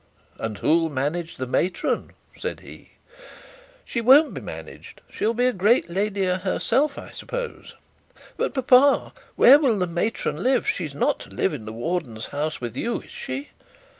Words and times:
'And 0.39 0.57
who'll 0.57 0.89
manage 0.89 1.37
the 1.37 1.45
matron?' 1.45 2.13
said 2.35 2.61
he. 2.61 2.93
'She 3.85 4.01
won't 4.01 4.23
want 4.23 4.33
to 4.37 4.41
be 4.41 4.43
managed. 4.45 4.99
She'll 5.11 5.35
be 5.35 5.45
a 5.45 5.53
great 5.53 5.91
lady 5.91 6.25
herself, 6.25 6.97
I 6.97 7.11
suppose. 7.11 7.75
But, 8.35 8.55
papa, 8.55 9.13
where 9.35 9.59
will 9.59 9.77
the 9.77 9.85
matron 9.85 10.41
live? 10.41 10.67
She 10.67 10.85
is 10.85 10.95
not 10.95 11.19
to 11.19 11.29
live 11.29 11.53
in 11.53 11.65
the 11.65 11.71
warden's 11.71 12.25
house 12.33 12.59
with 12.59 12.75
you, 12.75 13.01
is 13.01 13.11
she?' 13.11 13.49